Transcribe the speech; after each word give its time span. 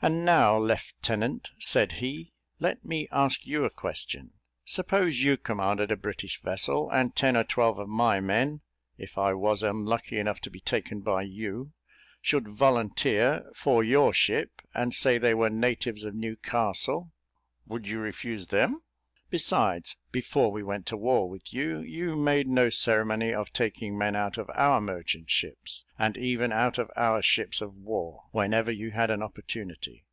"And, 0.00 0.24
now, 0.24 0.56
Leftenant," 0.56 1.50
said 1.58 1.94
he, 1.98 2.32
"let 2.60 2.84
me 2.84 3.08
ask 3.10 3.48
you 3.48 3.64
a 3.64 3.68
question. 3.70 4.30
Suppose 4.64 5.18
you 5.24 5.36
commanded 5.36 5.90
a 5.90 5.96
British 5.96 6.40
vessel, 6.40 6.88
and 6.90 7.16
ten 7.16 7.36
or 7.36 7.42
twelve 7.42 7.80
of 7.80 7.88
my 7.88 8.20
men, 8.20 8.60
if 8.96 9.18
I 9.18 9.34
was 9.34 9.64
unlucky 9.64 10.20
enough 10.20 10.38
to 10.42 10.52
be 10.52 10.60
taken 10.60 11.00
by 11.00 11.22
you, 11.22 11.72
should 12.22 12.46
volunteer 12.46 13.50
for 13.56 13.82
your 13.82 14.12
ship, 14.14 14.62
and 14.72 14.94
say 14.94 15.18
they 15.18 15.34
were 15.34 15.50
natives 15.50 16.04
of 16.04 16.14
Newcastle, 16.14 17.10
would 17.66 17.88
you 17.88 17.98
refuse 17.98 18.46
them? 18.46 18.84
Besides, 19.30 19.94
before 20.10 20.50
we 20.50 20.62
went 20.62 20.86
to 20.86 20.96
war 20.96 21.28
with 21.28 21.52
you, 21.52 21.80
you 21.80 22.16
made 22.16 22.48
no 22.48 22.70
ceremony 22.70 23.34
of 23.34 23.52
taking 23.52 23.98
men 23.98 24.16
out 24.16 24.38
of 24.38 24.48
our 24.54 24.80
merchant 24.80 25.28
ships, 25.28 25.84
and 25.98 26.16
even 26.16 26.50
out 26.50 26.78
of 26.78 26.90
our 26.96 27.20
ships 27.20 27.60
of 27.60 27.74
war, 27.74 28.22
whenever 28.32 28.70
you 28.72 28.92
had 28.92 29.10
an 29.10 29.22
opportunity. 29.22 30.06